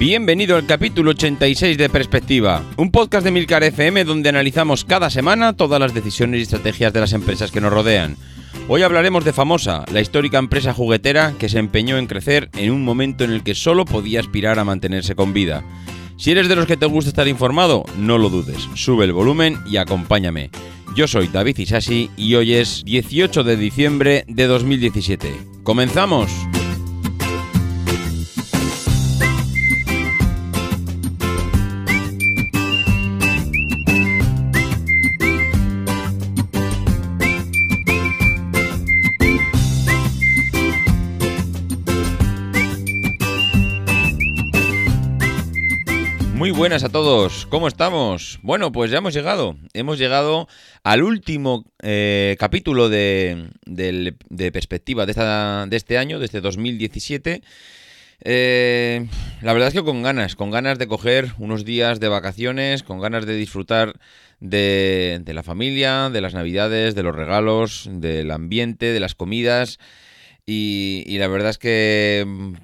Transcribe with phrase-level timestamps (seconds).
[0.00, 5.52] Bienvenido al capítulo 86 de Perspectiva, un podcast de Milcar FM donde analizamos cada semana
[5.52, 8.16] todas las decisiones y estrategias de las empresas que nos rodean.
[8.66, 12.82] Hoy hablaremos de Famosa, la histórica empresa juguetera que se empeñó en crecer en un
[12.82, 15.62] momento en el que solo podía aspirar a mantenerse con vida.
[16.16, 19.58] Si eres de los que te gusta estar informado, no lo dudes, sube el volumen
[19.66, 20.48] y acompáñame.
[20.96, 25.30] Yo soy David Isasi y hoy es 18 de diciembre de 2017.
[25.62, 26.30] ¡Comenzamos!
[46.50, 48.40] Muy buenas a todos, ¿cómo estamos?
[48.42, 50.48] Bueno, pues ya hemos llegado, hemos llegado
[50.82, 53.50] al último eh, capítulo de,
[54.52, 57.42] perspectiva de, esta, de este año, de este 2017.
[58.22, 59.06] Eh,
[59.42, 62.98] la verdad es que con ganas, con ganas de coger unos días de vacaciones, con
[62.98, 63.92] ganas de disfrutar
[64.40, 69.78] de, de la familia, de las navidades, de los regalos, del ambiente, de las comidas.
[70.46, 72.54] Y, la verdad es que mm,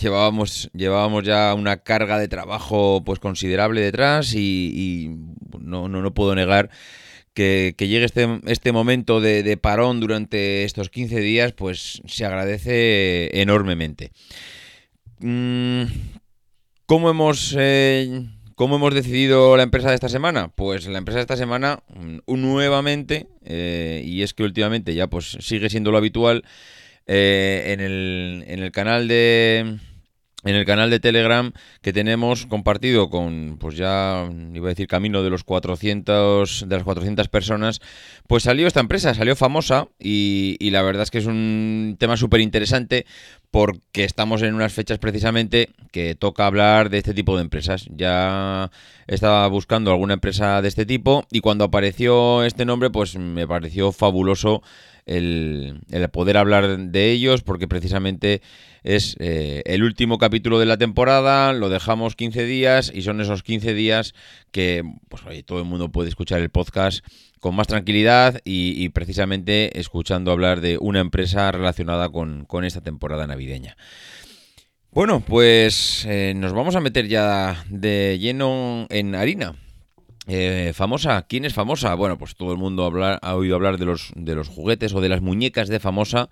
[0.00, 5.10] llevábamos, llevábamos ya una carga de trabajo pues considerable detrás y,
[5.58, 6.70] no, no, no, puedo negar
[7.34, 14.12] que, llegue este, este momento de, parón durante estos 15 días, pues se agradece enormemente.
[15.18, 15.84] Mm,
[16.86, 18.26] ¿Cómo hemos, eh,
[18.56, 20.48] ¿Cómo hemos decidido la empresa de esta semana?
[20.48, 25.36] Pues la empresa de esta semana, mm, nuevamente, eh, y es que últimamente ya pues
[25.40, 26.42] sigue siendo lo habitual,
[27.06, 29.78] eh, en, el, en el canal de
[30.46, 31.52] en el canal de Telegram
[31.82, 36.84] que tenemos compartido con, pues ya iba a decir camino de los 400, de las
[36.84, 37.80] 400 personas,
[38.28, 42.16] pues salió esta empresa, salió famosa y, y la verdad es que es un tema
[42.16, 43.06] súper interesante
[43.50, 47.86] porque estamos en unas fechas precisamente que toca hablar de este tipo de empresas.
[47.90, 48.70] Ya
[49.06, 53.92] estaba buscando alguna empresa de este tipo y cuando apareció este nombre pues me pareció
[53.92, 54.62] fabuloso
[55.06, 55.80] el,
[56.12, 58.42] poder hablar de ellos, porque precisamente
[58.82, 63.42] es eh, el último capítulo de la temporada, lo dejamos 15 días y son esos
[63.42, 64.14] 15 días
[64.50, 67.04] que pues, todo el mundo puede escuchar el podcast
[67.40, 73.76] con más tranquilidad y, precisamente escuchando hablar de una empresa relacionada con, esta temporada navideña.
[74.90, 79.54] Bueno, pues eh, nos vamos a meter ya de lleno en harina.
[80.28, 81.94] Eh, famosa, ¿quién es famosa?
[81.94, 82.90] Bueno, pues todo el mundo
[83.22, 86.28] ha oído hablar de los, juguetes o de las muñecas de famosa.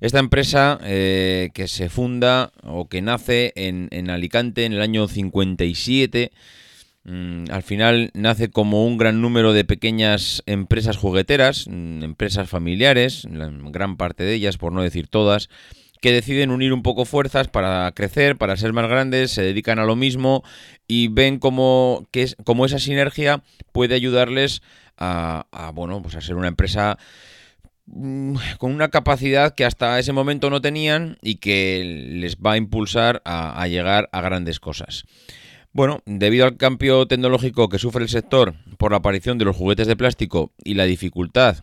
[0.00, 6.30] Esta empresa eh, que se funda o que nace en, Alicante en el año 57,
[7.04, 13.26] mm, al final nace como un gran número de pequeñas empresas jugueteras, mm, empresas familiares,
[13.28, 15.48] gran parte de ellas, por no decir todas,
[16.00, 19.84] que deciden unir un poco fuerzas para crecer, para ser más grandes, se dedican a
[19.84, 20.42] lo mismo
[20.86, 23.42] y ven como, que esa sinergia
[23.72, 24.62] puede ayudarles
[24.98, 26.98] a, bueno, pues a ser una empresa
[27.86, 32.56] mm, con una capacidad que hasta ese momento no tenían y que les va a
[32.56, 35.04] impulsar a, a llegar a grandes cosas.
[35.72, 39.86] Bueno, debido al cambio tecnológico que sufre el sector por la aparición de los juguetes
[39.86, 41.58] de plástico y la dificultad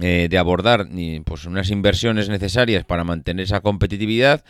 [0.00, 0.86] eh, de abordar
[1.24, 4.44] pues, unas inversiones necesarias para mantener esa competitividad,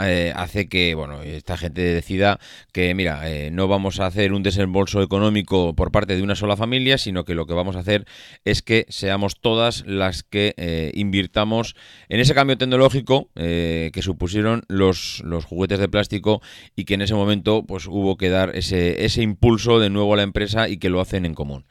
[0.00, 2.38] eh, hace que bueno esta gente decida
[2.72, 6.56] que mira eh, no vamos a hacer un desembolso económico por parte de una sola
[6.56, 8.06] familia sino que lo que vamos a hacer
[8.44, 11.74] es que seamos todas las que invirtamos
[12.08, 16.40] en ese cambio tecnológico que supusieron los, los juguetes de plástico
[16.76, 20.18] y que en ese momento pues hubo que dar ese, ese impulso de nuevo a
[20.18, 21.64] la empresa y que lo hacen en común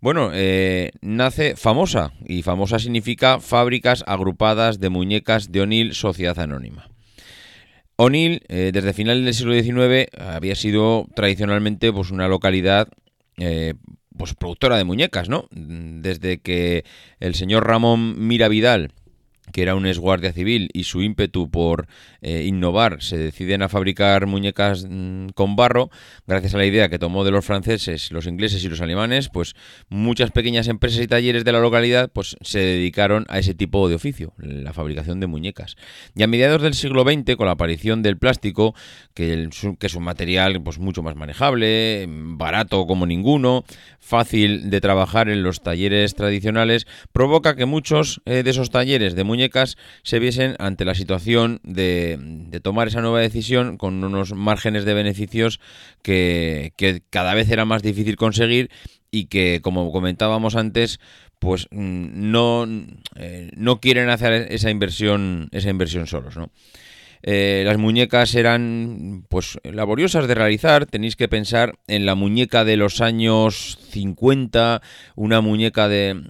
[0.00, 6.88] bueno, eh, nace famosa y famosa significa fábricas agrupadas de muñecas de O'Neill Sociedad Anónima.
[7.96, 12.88] O'Neill, eh, desde finales del siglo XIX, había sido tradicionalmente pues, una localidad
[13.38, 13.74] eh,
[14.16, 15.48] pues, productora de muñecas, ¿no?
[15.50, 16.84] Desde que
[17.18, 18.92] el señor Ramón Miravidal
[19.52, 21.86] que era un guardia civil y su ímpetu por
[22.20, 25.90] eh, innovar, se deciden a fabricar muñecas mm, con barro,
[26.26, 29.54] gracias a la idea que tomó de los franceses, los ingleses y los alemanes, pues
[29.88, 33.94] muchas pequeñas empresas y talleres de la localidad pues se dedicaron a ese tipo de
[33.94, 35.76] oficio, la fabricación de muñecas.
[36.16, 38.74] Y a mediados del siglo XX, con la aparición del plástico,
[39.14, 39.48] que,
[39.80, 43.64] es un material pues mucho más manejable, barato como ninguno,
[44.00, 49.24] fácil de trabajar en los talleres tradicionales, provoca que muchos eh, de esos talleres de
[49.24, 52.07] muñecas se viesen ante la situación de,
[52.62, 55.60] tomar esa nueva decisión con unos márgenes de beneficios
[56.02, 56.72] que,
[57.10, 58.70] cada vez era más difícil conseguir
[59.10, 61.00] y que, como comentábamos antes,
[61.38, 62.66] pues mm, no,
[63.16, 66.50] eh, no quieren hacer esa inversión, esa inversión solos, ¿no?
[67.22, 72.76] Eh, las muñecas eran pues laboriosas de realizar, tenéis que pensar en la muñeca de
[72.76, 74.82] los años 50,
[75.16, 76.22] una muñeca de...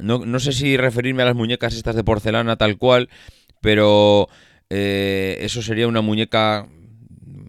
[0.00, 3.08] No, no sé si referirme a las muñecas estas de porcelana tal cual,
[3.60, 4.28] pero
[4.74, 6.66] eh, eso sería una muñeca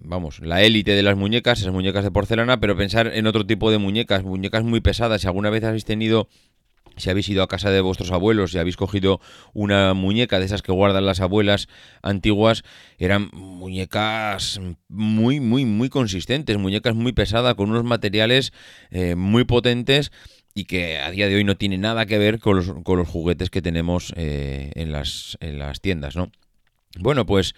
[0.03, 3.71] vamos, la élite de las muñecas, esas muñecas de porcelana, pero pensar en otro tipo
[3.71, 5.21] de muñecas, muñecas muy pesadas.
[5.21, 6.27] Si alguna vez habéis tenido
[6.97, 9.19] si habéis ido a casa de vuestros abuelos y habéis cogido
[9.53, 11.67] una muñeca de esas que guardan las abuelas
[12.01, 12.63] antiguas,
[12.99, 14.59] eran muñecas
[14.89, 18.53] muy, muy, muy consistentes, muñecas muy pesadas, con unos materiales
[18.91, 20.11] eh, muy potentes
[20.53, 23.07] y que a día de hoy no tiene nada que ver con los, con los
[23.07, 26.31] juguetes que tenemos eh, en, las, en las tiendas, ¿no?
[26.99, 27.55] Bueno, pues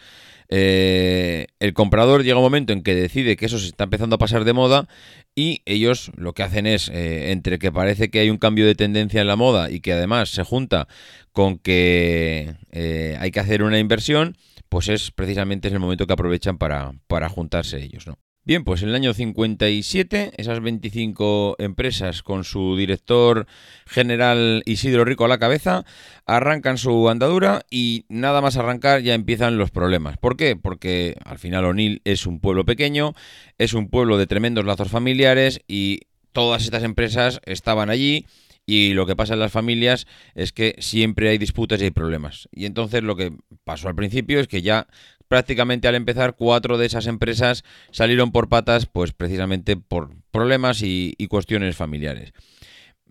[0.50, 4.20] eh, el comprador llega un momento en que decide que eso se está empezando a
[4.20, 4.88] pasar de moda
[5.36, 8.76] y ellos lo que hacen es, eh, entre que parece que hay un cambio de
[8.76, 10.88] tendencia en la moda y que además se junta
[11.32, 14.38] con que eh, hay que hacer una inversión,
[14.70, 18.18] pues es precisamente el momento que aprovechan para, para juntarse ellos, ¿no?
[18.48, 23.48] Bien, pues en el año 57, esas 25 empresas con su director
[23.88, 25.84] general Isidro Rico a la cabeza
[26.28, 30.20] arrancan su andadura y nada más arrancar ya empiezan los problemas.
[30.20, 30.56] ¿Por qué?
[30.56, 33.16] Porque al final O'Neill es un pueblo pequeño,
[33.58, 36.02] es un pueblo de tremendos lazos familiares y
[36.32, 38.28] todas estas empresas estaban allí
[38.68, 42.50] y lo que pasa en las familias es que siempre hay disputas y hay problemas.
[42.52, 43.34] Y entonces lo que
[43.64, 44.88] pasó al principio es que ya
[45.28, 51.14] prácticamente al empezar cuatro de esas empresas salieron por patas pues precisamente por problemas y,
[51.30, 52.34] cuestiones familiares.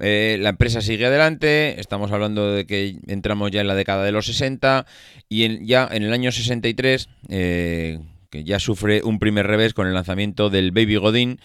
[0.01, 4.13] Eh, la empresa sigue adelante, estamos hablando de que entramos ya en la década de
[4.13, 4.87] los 60
[5.29, 8.01] y ya en el año 63, eh,
[8.31, 11.41] que ya sufre un primer revés con el lanzamiento del Baby Godín,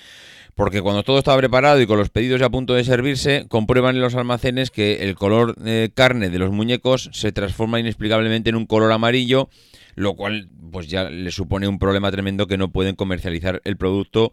[0.55, 3.95] porque cuando todo estaba preparado y con los pedidos ya a punto de servirse, comprueban
[3.95, 8.55] en los almacenes que el color eh, carne de los muñecos se transforma inexplicablemente en
[8.55, 9.49] un color amarillo
[9.99, 14.31] lo cual pues ya le supone un problema tremendo que no pueden comercializar el producto,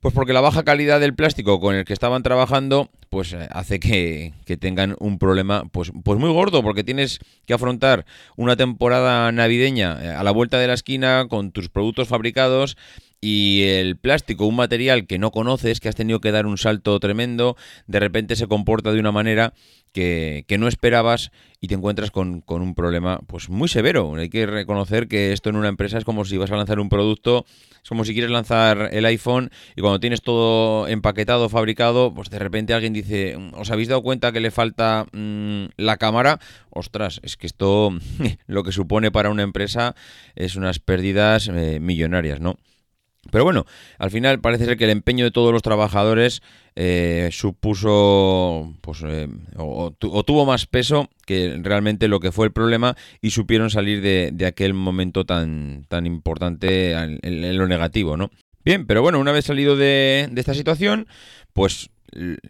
[0.00, 3.78] pues porque la baja calidad del plástico con el que estaban trabajando, pues eh, hace
[3.78, 8.06] que, tengan un problema pues, pues muy gordo, porque tienes que afrontar
[8.36, 12.78] una temporada navideña eh, a la vuelta de la esquina con tus productos fabricados
[13.24, 16.98] y el plástico, un material que no conoces, que has tenido que dar un salto
[16.98, 19.54] tremendo, de repente se comporta de una manera
[19.92, 21.30] que, no esperabas
[21.60, 24.12] y te encuentras con, un problema pues muy severo.
[24.16, 26.88] Hay que reconocer que esto en una empresa es como si vas a lanzar un
[26.88, 27.46] producto,
[27.80, 32.40] es como si quieres lanzar el iPhone y cuando tienes todo empaquetado, fabricado, pues de
[32.40, 36.40] repente alguien dice, ¿os habéis dado cuenta que le falta mm, la cámara?
[36.70, 37.96] Ostras, es que esto
[38.48, 39.94] lo que supone para una empresa
[40.34, 42.56] es unas pérdidas eh, millonarias, ¿no?
[43.30, 43.66] Pero bueno,
[43.98, 46.42] al final parece ser que el empeño de todos los trabajadores
[46.74, 52.96] eh, supuso pues, eh, o, tuvo más peso que realmente lo que fue el problema
[53.20, 58.30] y supieron salir de, aquel momento tan, tan importante en, lo negativo, ¿no?
[58.64, 61.06] Bien, pero bueno, una vez salido de, esta situación,
[61.52, 61.90] pues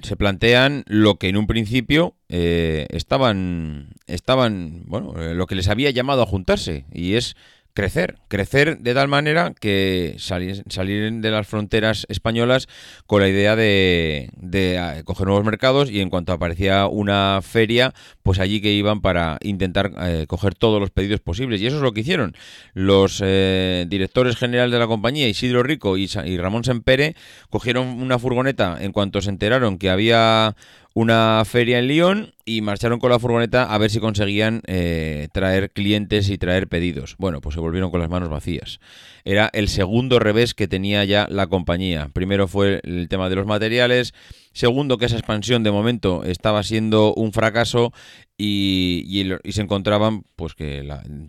[0.02, 5.90] se plantean lo que en un principio eh, estaban, estaban, bueno, lo que les había
[5.90, 7.36] llamado a juntarse y es
[7.74, 12.68] crecer, crecer de tal manera que salir, salir de las fronteras españolas
[13.06, 17.94] con la idea de, de, ah, coger nuevos mercados y en cuanto aparecía una feria,
[18.22, 21.60] pues allí que iban para intentar eh, coger todos los pedidos posibles.
[21.60, 22.34] Y eso es lo que hicieron.
[22.74, 27.16] Los eh, directores generales de la compañía, Isidro Rico y, y Ramón Sempere,
[27.48, 30.56] cogieron una furgoneta en cuanto se enteraron que había
[30.94, 35.70] una feria en Lyon y marcharon con la furgoneta a ver si conseguían eh, traer
[35.70, 37.16] clientes y traer pedidos.
[37.18, 38.80] Bueno, pues se volvieron con las manos vacías.
[39.24, 42.10] Era el segundo revés que tenía ya la compañía.
[42.12, 44.12] Primero fue el tema de los materiales,
[44.52, 47.92] segundo que esa expansión de momento estaba siendo un fracaso
[48.36, 50.86] y, se encontraban pues que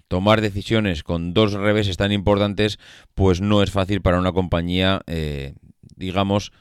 [0.08, 2.80] tomar decisiones con dos reveses tan importantes
[3.14, 5.54] pues no es fácil para una compañía, eh,
[5.96, 6.52] digamos,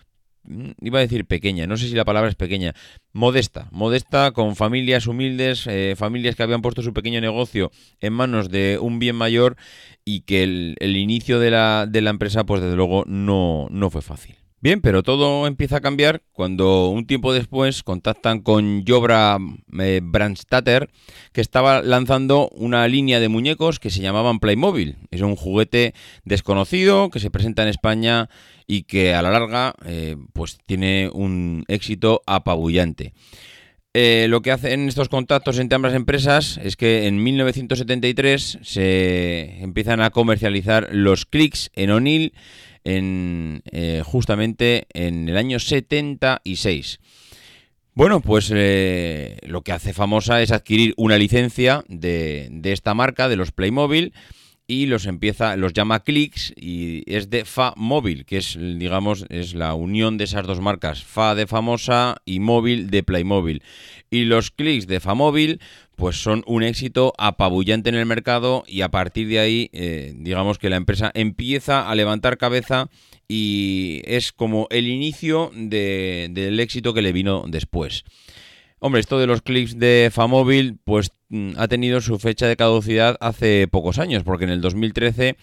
[0.45, 2.75] iba a decir pequeña, no sé si la palabra es pequeña,
[3.13, 7.71] modesta, modesta con familias humildes, eh, familias que habían puesto su pequeño negocio
[8.01, 9.57] en manos de un bien mayor
[10.05, 13.91] y que el, el índice de la, de la empresa, pues desde luego no, no
[13.91, 14.42] fue fácil.
[14.63, 19.37] Bien, pero todo empieza a cambiar cuando un tiempo después contactan con Jobra
[19.81, 20.89] eh, Brandstatter,
[21.33, 24.99] que estaba lanzando una línea de muñecos que se llamaban Playmobil.
[25.11, 28.31] Es un juguete desconocido que se presenta en España
[28.69, 33.15] y que a la larga eh, pues tiene un éxito apabullante.
[33.95, 40.01] Eh, lo que hacen estos contactos entre ambas empresas es que en 1973 se empiezan
[40.01, 42.33] a comercializar los clics en O'Neill
[42.85, 47.01] en, eh, justamente en el año 76.
[47.95, 53.29] Bueno, pues eh, lo que hace famosa es adquirir una licencia de, de esta marca,
[53.29, 54.15] de los Playmobil,
[54.73, 59.53] y los empieza, los llama Clicks y es de Fa Móvil, que es, digamos, es
[59.53, 63.63] la unión de esas dos marcas, Fa de famosa y Móvil de Playmobil.
[64.09, 65.61] Y los Clicks de Fa Móvil,
[65.95, 70.57] pues son un éxito apabullante en el mercado y a partir de ahí, eh, digamos
[70.57, 72.89] que la empresa empieza a levantar cabeza
[73.29, 78.05] y es como el inicio del éxito que le vino después.
[78.85, 83.17] Hombre, esto de los clips de Famóvil, pues mm, ha tenido su fecha de caducidad
[83.21, 85.37] hace pocos años, porque en el 2013,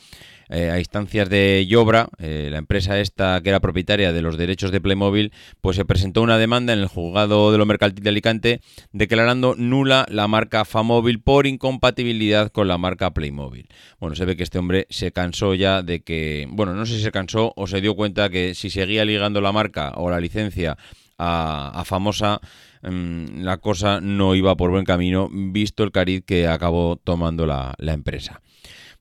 [0.50, 4.72] eh, a instancias de Yobra, eh, la empresa esta que era propietaria de los derechos
[4.72, 5.31] de Playmobil,
[5.62, 8.60] pues se presentó una demanda en el juzgado de lo mercantil de Alicante
[8.91, 13.69] declarando nula la marca Famóvil por incompatibilidad con la marca Playmobil.
[14.01, 17.03] Bueno, se ve que este hombre se cansó ya de que, bueno, no sé si
[17.03, 20.77] se cansó o se dio cuenta que si seguía ligando la marca o la licencia
[21.19, 22.39] a, Famosa,
[22.81, 28.41] la cosa no iba por buen camino, visto el cariz que acabó tomando la, empresa.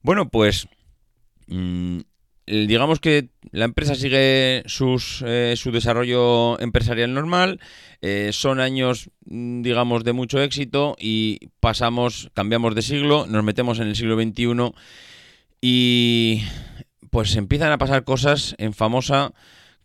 [0.02, 0.68] Bueno, pues
[1.46, 1.98] mm,
[2.46, 7.60] digamos que la empresa sigue sus, eh, su desarrollo empresarial normal,
[8.00, 13.78] eh, son años, mm, digamos, de mucho éxito y pasamos, cambiamos de siglo, nos metemos
[13.78, 14.72] en el siglo XXI
[15.60, 16.42] y
[17.10, 19.32] pues empiezan a pasar cosas en famosa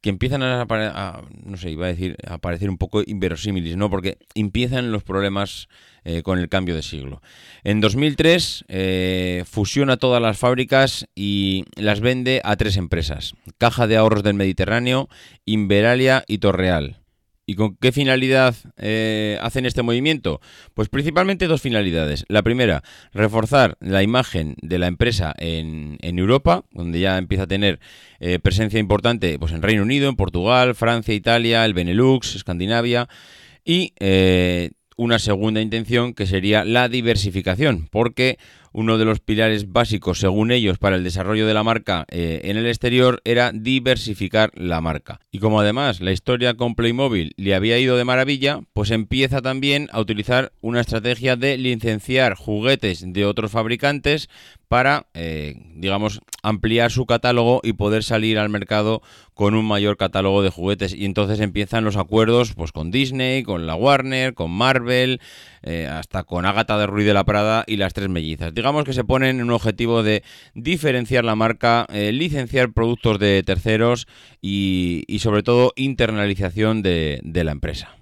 [0.04, 3.90] que empiezan a, no sé, iba a decir, a parecer un poco inverosímiles, ¿no?
[3.90, 5.70] Porque empiezan los problemas
[6.04, 7.22] eh, con el cambio de siglo.
[7.64, 13.96] En 2003 eh, fusiona todas las fábricas y las vende a tres empresas: Caja de
[13.96, 15.08] Ahorros del Mediterráneo,
[15.46, 17.03] Inveralia y Torreal.
[17.46, 20.40] ¿Y con qué finalidad eh, hacen este movimiento?
[20.74, 22.24] Pues principalmente dos finalidades.
[22.30, 27.82] La primera, reforzar la imagen de la empresa en, Europa, donde ya empieza a tener
[28.20, 33.10] eh, presencia importante pues en Reino Unido, en Portugal, Francia, Italia, el Benelux, Escandinavia.
[33.66, 38.38] Y eh, una segunda intención que sería la diversificación, porque
[38.74, 42.58] uno de los pilares básicos, según ellos, para el desarrollo de la marca eh, en
[42.58, 45.20] el exterior era diversificar la marca.
[45.32, 49.88] Y como además la historia con Playmobil le había ido de maravilla, pues empieza también
[49.92, 54.30] a utilizar una estrategia de licenciar juguetes de otros fabricantes
[54.74, 59.04] para, eh, digamos, ampliar su catálogo y poder salir al mercado
[59.36, 60.96] con un mayor catálogo de juguetes.
[60.96, 65.22] Y entonces empiezan los acuerdos pues, con Disney, con la Warner, con Marvel,
[65.62, 68.52] eh, hasta con Agatha de Ruiz de la Prada y las tres mellizas.
[68.52, 70.24] Digamos que se ponen en un objetivo de
[70.56, 74.08] diferenciar la marca, eh, licenciar productos de terceros
[74.42, 77.96] y, sobre todo internalización de la empresa.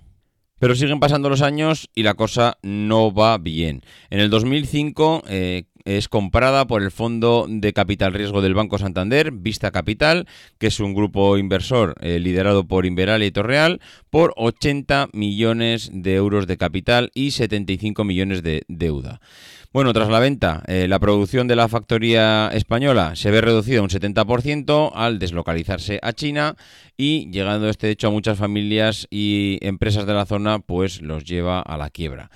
[0.62, 3.82] Pero siguen pasando los años y la cosa no va bien.
[4.12, 9.32] En el 2005 eh, es comprada por el Fondo de Capital Riesgo del Banco Santander,
[9.32, 15.10] Vista Capital, que es un grupo inversor eh, liderado por Inveral y Torreal, por 80
[15.14, 19.22] millones de euros de capital y 75 millones de deuda.
[19.74, 23.88] Bueno, tras la venta, eh, la producción de la factoría española se ve reducida un
[23.88, 26.58] 70% al deslocalizarse a China
[26.98, 31.62] y llegando este hecho a muchas familias y empresas de la zona, pues los lleva
[31.62, 32.30] a la quiebra.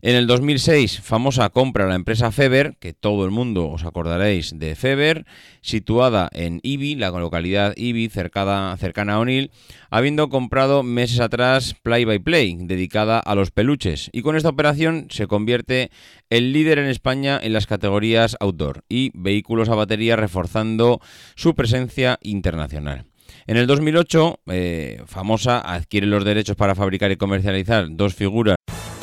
[0.00, 4.76] En el 2006, famosa compra la empresa Feber, que todo el mundo os acordaréis de
[4.76, 5.26] Feber,
[5.60, 9.50] situada en Ibi, la localidad Ibi, cercana, cercana a O'Neill,
[9.90, 14.08] habiendo comprado meses atrás Play by Play, dedicada a los peluches.
[14.12, 15.90] Y con esta operación se convierte
[16.30, 21.00] el líder en España en las categorías outdoor y vehículos a batería, reforzando
[21.34, 23.06] su presencia internacional.
[23.48, 28.58] En el 2008, eh, Famosa adquiere los derechos para fabricar y comercializar dos figuras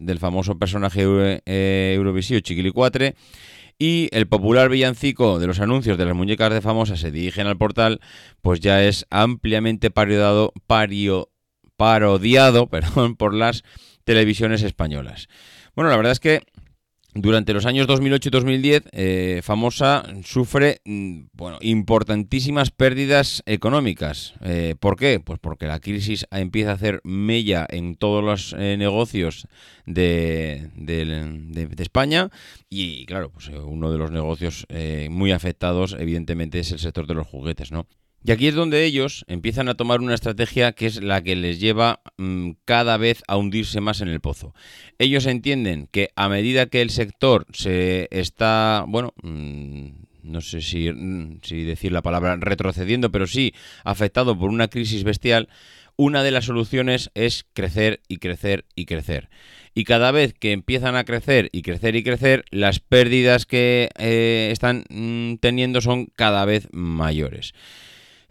[0.00, 1.98] Del famoso personaje eh,
[2.42, 3.16] Chiquilicuatre
[3.80, 7.58] y el popular villancico de los anuncios de las muñecas de famosas se dirigen al
[7.58, 8.00] portal,
[8.42, 11.30] pues ya es ampliamente parodiado, pario,
[11.76, 13.64] parodiado perdón, por las
[14.04, 15.26] televisiones españolas.
[15.74, 16.42] Bueno, la verdad es que
[17.14, 24.34] durante los años 2008 y 2010, eh, Famosa sufre mm, bueno, importantísimas pérdidas económicas.
[24.40, 25.20] Eh, ¿Por qué?
[25.20, 29.46] Pues porque la crisis empieza a hacer mella en todos los eh, negocios
[29.84, 30.70] de,
[31.78, 32.30] España
[32.70, 34.66] y, claro, pues uno de los negocios
[35.10, 37.86] muy afectados, evidentemente, es el sector de los juguetes, ¿no?
[38.24, 41.58] Y aquí es donde ellos empiezan a tomar una estrategia que es la que les
[41.58, 44.54] lleva mm, cada vez a hundirse más en el pozo.
[44.98, 49.88] Ellos entienden que a medida que el sector se está, bueno, mm,
[50.22, 55.02] no sé si, mm, si decir la palabra retrocediendo, pero sí afectado por una crisis
[55.02, 55.48] bestial,
[55.96, 59.30] una de las soluciones es crecer y crecer y crecer.
[59.74, 64.50] Y cada vez que empiezan a crecer y crecer y crecer, las pérdidas que eh,
[64.52, 64.84] están
[65.40, 67.52] teniendo son cada vez mayores.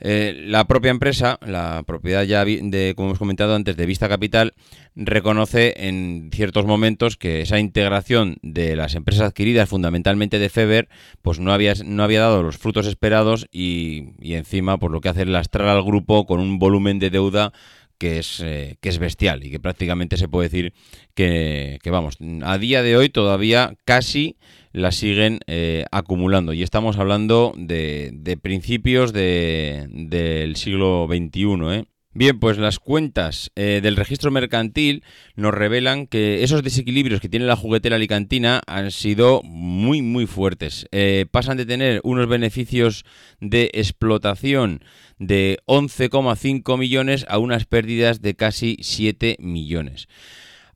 [0.03, 4.53] Eh, la propia empresa, la propiedad ya de, como hemos comentado antes, de Vista Capital,
[4.95, 10.89] reconoce en ciertos momentos que esa integración de las empresas adquiridas, fundamentalmente de Feber,
[11.21, 15.25] pues no había, no había dado los frutos esperados y, encima, por lo que hace
[15.25, 17.53] lastrar al grupo con un volumen de deuda
[17.99, 20.73] que es, eh, que es bestial y que prácticamente se puede decir
[21.13, 24.37] que, que, vamos, a día de hoy todavía casi
[24.73, 26.53] la siguen eh, acumulando.
[26.53, 31.41] Y estamos hablando de, de principios de, del siglo XXI.
[31.71, 31.85] ¿eh?
[32.13, 35.03] Bien, pues las cuentas eh, del registro mercantil
[35.35, 40.87] nos revelan que esos desequilibrios que tiene la juguetera alicantina han sido muy, muy fuertes.
[41.31, 43.05] pasan de tener unos beneficios
[43.39, 44.83] de explotación
[45.19, 50.07] de 11,5 millones a unas pérdidas de casi 7 millones.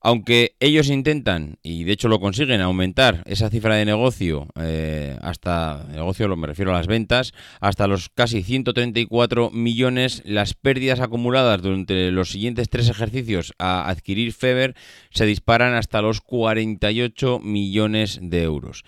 [0.07, 5.83] Aunque ellos intentan, y de hecho lo consiguen, aumentar esa cifra de negocio, eh, hasta,
[5.91, 12.11] negocio me refiero a las ventas, hasta los casi 134 millones, las pérdidas acumuladas durante
[12.11, 14.75] los siguientes tres ejercicios a adquirir Feber
[15.09, 18.83] se disparan hasta los 48 millones de euros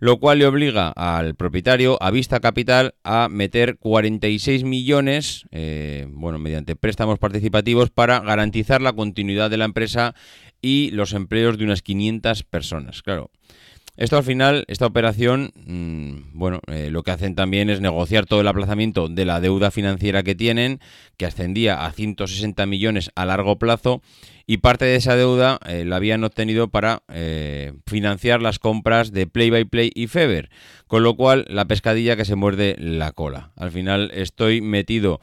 [0.00, 6.38] lo cual le obliga al propietario, a Vista Capital, a meter 46 millones, eh, bueno,
[6.38, 10.14] mediante préstamos participativos para garantizar la continuidad de la empresa
[10.64, 13.02] y los empleos de unas 500 personas.
[13.02, 13.30] Claro,
[13.98, 18.40] esto al final, esta operación, mm, bueno, eh, lo que hacen también es negociar todo
[18.40, 20.80] el aplazamiento de la deuda financiera que tienen,
[21.18, 24.00] que ascendía a 160 millones a largo plazo,
[24.46, 29.26] y parte de esa deuda eh, la habían obtenido para eh, financiar las compras de
[29.26, 30.48] Play by Play y Feber,
[30.86, 33.52] con lo cual la pescadilla que se muerde la cola.
[33.54, 35.20] Al final estoy metido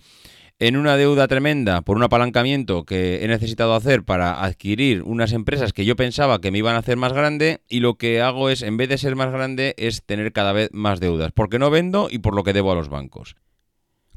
[0.62, 5.74] en una deuda tremenda por un apalancamiento que he necesitado hacer para adquirir unas empresas
[5.74, 8.62] que yo pensaba que me iban a hacer más grande y lo que hago es,
[8.62, 12.10] en vez de ser más grande, es tener cada vez más deudas, porque no vendo
[12.12, 13.36] y por lo que debo a los bancos.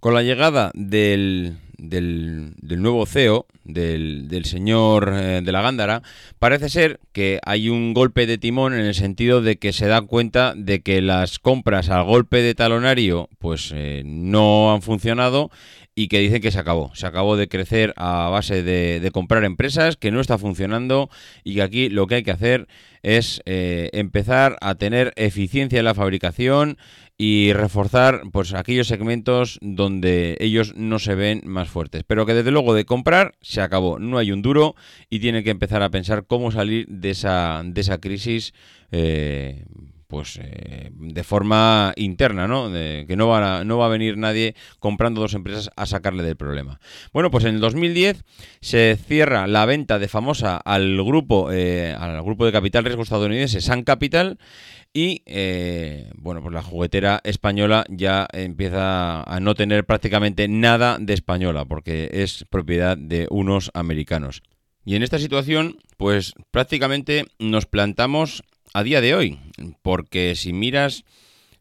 [0.01, 6.03] Con la llegada del, del, nuevo CEO, del, señor eh, de la Gándara,
[6.39, 10.03] parece ser que hay un golpe de timón en el sentido de que se da
[10.03, 15.51] cuenta de que las compras al golpe de talonario pues eh, no han funcionado
[15.95, 16.91] y que dicen que se acabó.
[16.95, 21.09] Se acabó de crecer a base de, comprar empresas, que no está funcionando
[21.45, 22.67] y que aquí lo que hay que hacer
[23.03, 26.79] es eh, empezar a tener eficiencia en la fabricación
[27.17, 32.03] y reforzar pues aquellos segmentos donde ellos no se ven más fuertes.
[32.07, 34.75] Pero que desde luego de comprar se acabó, no hay un duro
[35.11, 38.53] y tienen que empezar a pensar cómo salir de esa, de esa crisis.
[38.91, 39.65] Eh,
[40.07, 42.71] pues eh, de forma interna, ¿no?
[42.71, 46.23] De, que no va, a, no va a venir nadie comprando dos empresas a sacarle
[46.23, 46.81] del problema.
[47.13, 48.25] Bueno, pues en el 2010
[48.61, 53.61] se cierra la venta de famosa al grupo, eh, al grupo de capital riesgo estadounidense
[53.61, 54.39] Sun Capital
[54.97, 61.15] y eh, bueno, pues la juguetera española ya empieza a no tener prácticamente nada de
[61.15, 64.43] española porque es propiedad de unos americanos.
[64.85, 69.39] Y en esta situación, pues prácticamente nos plantamos a día de hoy,
[69.83, 71.05] porque si miras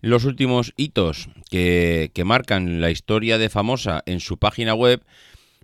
[0.01, 5.05] los últimos hitos que, marcan la historia de Famosa en su página web,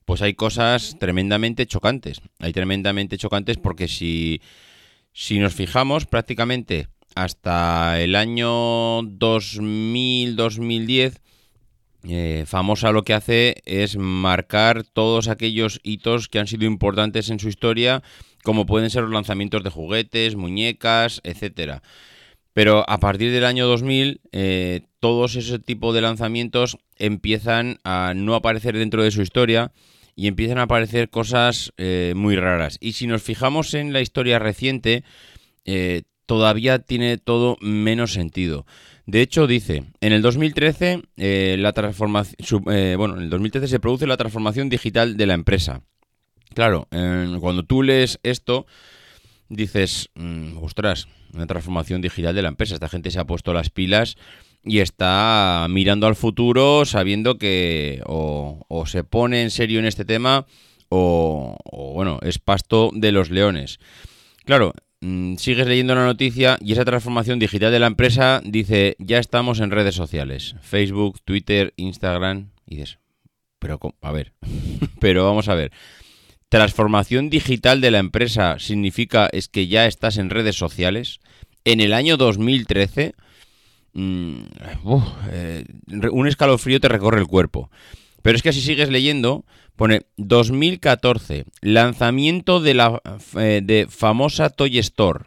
[0.06, 2.22] pues hay cosas tremendamente chocantes.
[2.40, 4.42] Hay tremendamente chocantes porque si,
[5.12, 11.20] si nos fijamos prácticamente hasta el año 2000-2010,
[12.08, 17.40] eh, Famosa lo que hace es marcar todos aquellos hitos que han sido importantes en
[17.40, 18.02] su historia
[18.44, 21.82] como pueden ser los lanzamientos de juguetes, muñecas, etcétera.
[22.54, 28.36] Pero a partir del año 2000, eh, todos ese tipo de lanzamientos empiezan a no
[28.36, 29.72] aparecer dentro de su historia
[30.16, 32.78] y empiezan a aparecer cosas eh, muy raras.
[32.82, 35.04] Y si nos fijamos en la historia reciente,
[35.64, 38.66] eh, todavía tiene todo menos sentido.
[39.06, 44.18] De hecho, dice, en el 2013, la transformación, bueno, en el 2013 se produce la
[44.18, 45.82] transformación digital de la empresa.
[46.54, 48.66] Claro, cuando tú lees esto,
[49.50, 52.76] dices, mm, ostras, una transformación digital de la empresa.
[52.76, 54.18] Esta gente se ha puesto las pilas
[54.64, 60.46] y está mirando al futuro sabiendo que o, se pone en serio en este tema
[60.90, 61.58] o,
[61.94, 63.80] bueno, es pasto de los leones.
[64.46, 69.20] Claro, mm, sigues leyendo la noticia y esa transformación digital de la empresa dice, ya
[69.20, 72.98] estamos en redes sociales, Facebook, Twitter, Instagram, y dices,
[73.60, 74.34] pero a ver,
[75.00, 75.72] pero vamos a ver.
[76.50, 81.20] Transformación digital de la empresa significa es que ya estás en redes sociales.
[81.64, 83.14] En el año 2013,
[83.94, 84.42] mm,
[85.32, 85.66] eh,
[86.12, 87.70] un escalofrío te recorre el cuerpo.
[88.24, 93.00] Pero es que si sigues leyendo, pone 2014, lanzamiento de la
[93.38, 95.26] eh, de famosa Toy Store.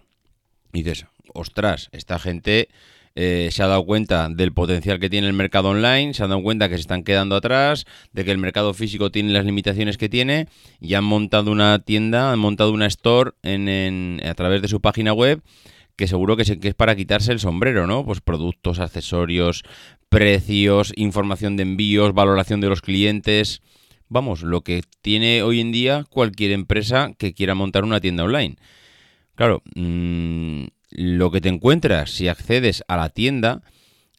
[0.72, 2.68] Y dices, ostras, esta gente
[3.14, 6.42] eh, se ha dado cuenta del potencial que tiene el mercado online, se ha dado
[6.42, 10.08] cuenta que se están quedando atrás, de que el mercado físico tiene las limitaciones que
[10.08, 10.48] tiene
[10.80, 15.12] y han montado una tienda, han montado una store en, a través de su página
[15.12, 15.42] web
[15.96, 18.04] que seguro que, es para quitarse el sombrero, ¿no?
[18.04, 19.62] Pues productos, accesorios,
[20.08, 23.62] precios, información de envíos, valoración de los clientes.
[24.08, 28.56] Vamos, lo que tiene hoy en día cualquier empresa que quiera montar una tienda online.
[29.34, 33.62] Claro, mmm, lo que te encuentras si accedes a la tienda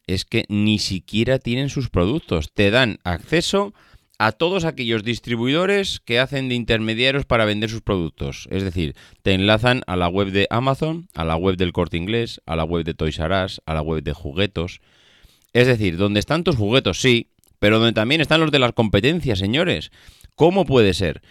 [0.06, 2.52] es que ni siquiera tienen sus productos.
[2.52, 3.72] Te dan acceso
[4.18, 8.46] a todos aquellos distribuidores que hacen de intermediarios para vender sus productos.
[8.50, 12.40] Es decir, te enlazan a la web de Amazon, a la web del Corte Inglés,
[12.46, 14.80] a la web de Toys R Us, a la web de juguetos.
[15.52, 19.38] Es decir, donde están tus juguetos, sí, pero donde también están los de las competencias,
[19.38, 19.90] señores.
[20.34, 21.22] ¿Cómo puede ser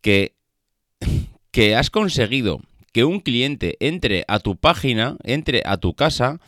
[0.00, 0.36] que,
[1.50, 2.60] que has conseguido
[2.92, 6.40] que un cliente entre a tu página, entre a tu casa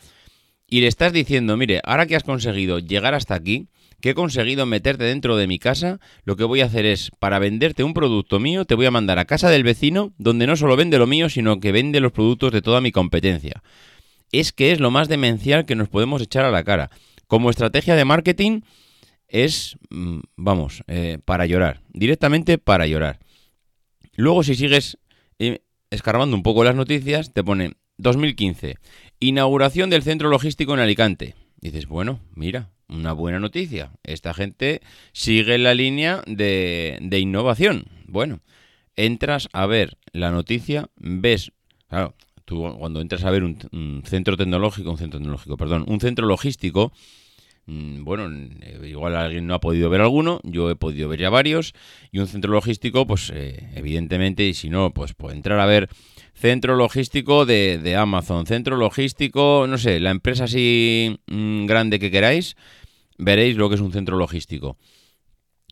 [0.67, 3.67] y le estás diciendo, mire, ahora que has conseguido llegar hasta aquí,
[4.01, 7.39] que he conseguido meterte dentro de mi casa, lo que voy a hacer es, para
[7.39, 10.75] venderte un producto mío, te voy a mandar a casa del vecino, donde no solo
[10.75, 13.63] vende lo mío, sino que vende los productos de toda mi competencia.
[14.31, 16.89] Es que es lo más demencial que nos podemos echar a la cara.
[17.27, 18.61] Como estrategia de marketing
[19.27, 23.19] es, mm, vamos, eh, para llorar, directamente para llorar.
[24.15, 24.97] Luego si sigues
[25.39, 28.77] eh, escarbando un poco las noticias, te pone 2015,
[29.19, 31.35] inauguración del centro logístico en Alicante.
[31.61, 33.91] dices, bueno, mira, una buena noticia.
[34.03, 34.81] Esta gente
[35.13, 37.85] sigue la línea de, de innovación.
[38.05, 38.41] Bueno,
[38.95, 41.51] entras a ver la noticia, ves,
[41.87, 45.99] claro, tú cuando entras a ver un, un centro tecnológico, un centro tecnológico, perdón, un
[45.99, 46.91] centro logístico,
[47.67, 48.29] bueno,
[48.61, 51.73] eh, igual alguien no ha podido ver alguno, yo he podido ver ya varios,
[52.11, 55.89] y un centro logístico, pues eh, evidentemente, y si no, pues puede entrar a ver
[56.35, 62.55] centro logístico de, Amazon, centro logístico, no sé, la empresa así mm, grande que queráis,
[63.17, 64.77] veréis lo que es un centro logístico.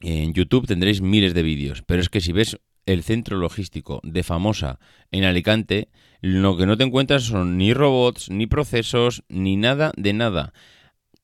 [0.02, 4.24] En YouTube tendréis miles de vídeos, pero es que si ves el centro logístico de
[4.24, 4.80] Famosa
[5.12, 5.90] en Alicante,
[6.22, 10.54] lo que no te encuentras son ni robots, ni procesos, ni nada de nada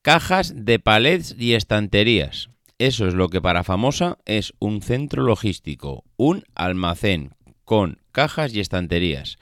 [0.02, 2.50] cajas de palets y estanterías.
[2.78, 7.32] Eso es lo que para Famosa es un centro logístico, un almacén
[7.66, 9.38] con cajas y estanterías.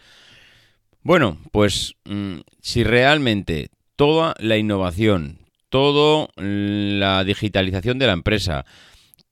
[1.03, 5.39] Bueno, pues mm, si realmente toda la innovación,
[5.69, 8.65] toda la digitalización de la empresa,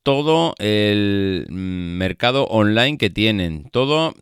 [0.04, 4.14] todo el mm, mercado online que tienen, todo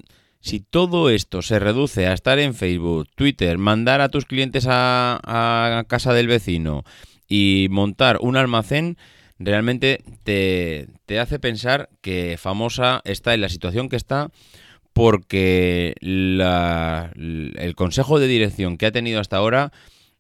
[0.43, 5.86] si todo esto se reduce a estar en Facebook, Twitter, mandar a tus clientes a,
[5.88, 6.84] casa del vecino
[7.29, 8.97] y montar un almacén,
[9.39, 14.32] realmente te, hace pensar que Famosa está en la situación que está
[14.91, 19.71] porque el consejo de dirección que ha tenido hasta ahora,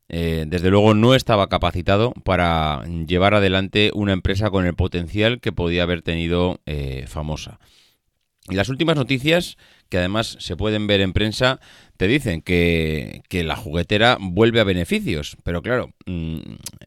[0.07, 5.51] eh, desde luego no estaba capacitado para llevar adelante una empresa con el potencial que
[5.51, 7.59] podía haber tenido eh, Famosa.
[8.49, 9.57] Y las últimas noticias
[9.93, 11.59] que además se pueden ver en prensa,
[11.97, 15.37] te dicen que, la juguetera vuelve a beneficios.
[15.43, 16.39] Pero claro, mm,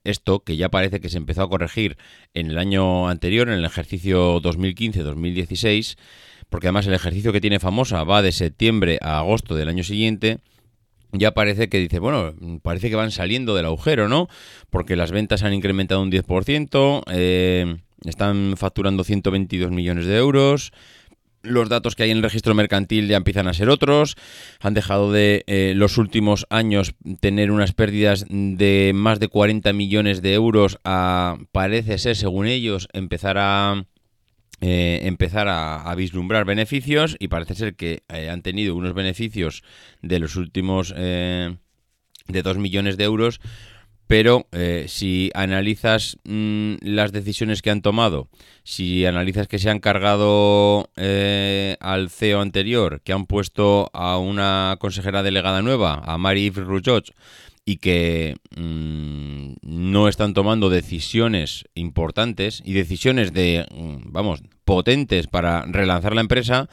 [0.02, 1.98] esto que ya parece que se empezó a corregir
[2.34, 5.96] en el año anterior, en el ejercicio 2015-2016,
[6.50, 10.38] porque además el ejercicio que tiene famosa va de septiembre a agosto del año siguiente,
[11.12, 14.28] ya parece que dice, bueno, parece que van saliendo del agujero, ¿no?
[14.68, 20.72] Porque las ventas han incrementado un 10%, eh, están facturando 122 millones de euros,
[21.46, 24.16] los datos que hay en el registro mercantil ya empiezan a ser otros,
[24.60, 30.22] han dejado de eh, los últimos años tener unas pérdidas de más de 40 millones
[30.22, 33.86] de euros a, parece ser, según ellos, empezar a...
[34.62, 39.62] Eh, empezar a, vislumbrar beneficios y parece ser que eh, han tenido unos beneficios
[40.00, 41.58] de los últimos de
[42.26, 43.38] 2 millones de euros
[44.06, 48.28] pero eh, si analizas mm, las decisiones que han tomado,
[48.62, 54.76] si analizas que se han cargado eh, al CEO anterior, que han puesto a una
[54.78, 57.14] consejera delegada nueva, a Marie-Yves Rougeot,
[57.64, 65.62] y que mm, no están tomando decisiones importantes y decisiones de, mm, vamos, potentes para
[65.66, 66.68] relanzar la empresa,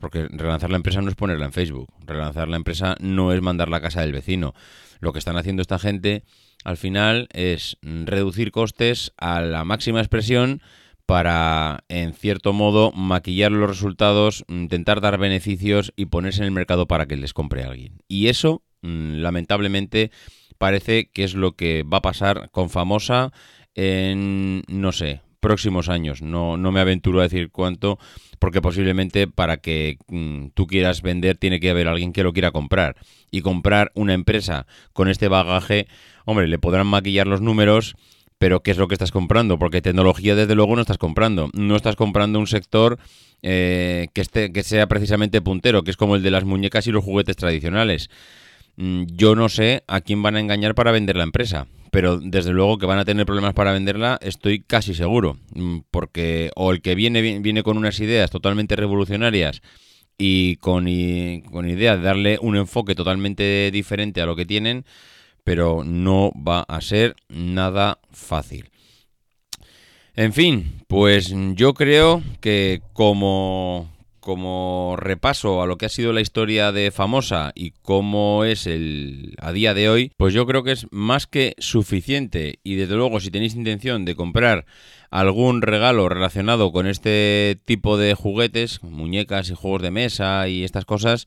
[0.00, 3.68] porque relanzar la empresa no es ponerla en Facebook, relanzar la empresa no es mandar
[3.68, 4.54] la casa del vecino.
[4.98, 6.24] Lo que están haciendo esta gente
[6.64, 10.62] al final es reducir costes a la máxima expresión
[11.06, 16.86] para, en cierto modo, maquillar los resultados, intentar dar beneficios y ponerse en el mercado
[16.86, 18.02] para que les compre alguien.
[18.08, 20.10] Y eso, mm, lamentablemente,
[20.56, 23.32] parece que es lo que va a pasar con Famosa
[23.74, 26.22] en, no sé, próximos años.
[26.22, 27.98] No, no me aventuro a decir cuánto,
[28.38, 32.50] porque posiblemente para que mm, tú quieras vender tiene que haber alguien que lo quiera
[32.50, 32.96] comprar.
[33.30, 35.86] Y comprar una empresa con este bagaje,
[36.24, 37.94] hombre, le podrán maquillar los números,
[38.38, 39.58] pero ¿qué es lo que estás comprando?
[39.58, 41.50] Porque tecnología desde luego no estás comprando.
[41.52, 42.98] No estás comprando un sector
[43.42, 46.90] eh, que, esté, que sea precisamente puntero, que es como el de las muñecas y
[46.90, 48.08] los juguetes tradicionales.
[48.76, 52.50] Mm, yo no sé a quién van a engañar para vender la empresa pero desde
[52.50, 56.82] luego que van a tener problemas para venderla, estoy casi seguro, mm, porque o el
[56.82, 59.62] que viene viene con unas ideas totalmente revolucionarias
[60.18, 60.86] y con,
[61.52, 64.84] con idea de darle un enfoque totalmente diferente a lo que tienen,
[65.44, 68.70] pero no va a ser nada fácil.
[70.16, 73.93] En fin, pues yo creo que como
[74.24, 79.34] como repaso a lo que ha sido la historia de Famosa y cómo es el
[79.38, 83.20] a día de hoy, pues yo creo que es más que suficiente y desde luego
[83.20, 84.64] si tenéis intención de comprar
[85.10, 90.86] algún regalo relacionado con este tipo de juguetes, muñecas y juegos de mesa y estas
[90.86, 91.26] cosas,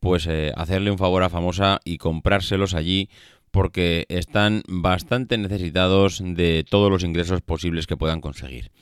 [0.00, 3.08] pues eh, hacerle un favor a Famosa y comprárselos allí
[3.52, 8.72] porque están bastante necesitados de todos los ingresos posibles que puedan conseguir.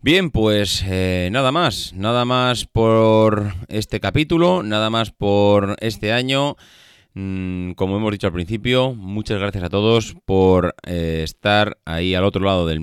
[0.00, 6.56] Bien, pues eh, nada más, nada más por este capítulo, nada más por este año.
[7.14, 12.22] Mm, como hemos dicho al principio, muchas gracias a todos por eh, estar ahí al
[12.22, 12.80] otro lado del,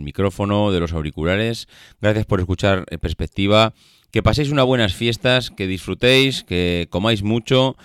[0.00, 1.68] micrófono, de los auriculares.
[2.00, 3.74] Gracias por escuchar eh, Perspectiva.
[4.10, 7.76] Que paséis unas buenas fiestas, que disfrutéis, que comáis mucho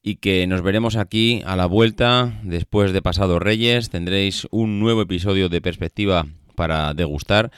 [0.00, 3.90] y que nos veremos aquí a la vuelta después de Pasado Reyes.
[3.90, 7.50] Tendréis un nuevo episodio de Perspectiva para degustar.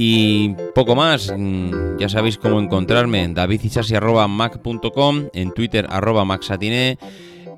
[0.00, 6.96] Y poco más, mm, ya sabéis cómo encontrarme, davidisasi.mac.com, en Twitter arroba maxatine,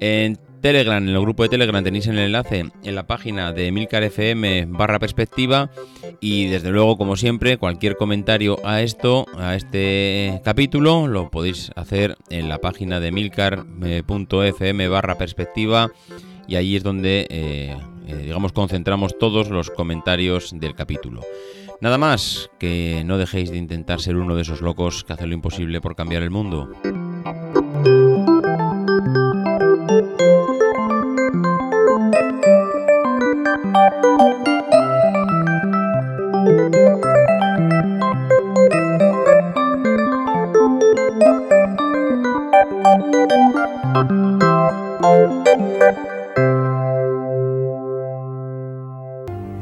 [0.01, 4.05] en Telegram, en el grupo de Telegram tenéis el enlace en la página de Milcar
[4.05, 5.71] FM barra perspectiva
[6.21, 12.17] y desde luego, como siempre, cualquier comentario a esto, a este capítulo, lo podéis hacer
[12.31, 15.93] en la página de milcar.fm barra perspectiva
[16.49, 17.77] y ahí es donde, eh,
[18.07, 21.21] eh, digamos, concentramos todos los comentarios del capítulo.
[21.81, 25.35] Nada más, que no dejéis de intentar ser uno de esos locos que hacen lo
[25.35, 26.69] imposible por cambiar el mundo.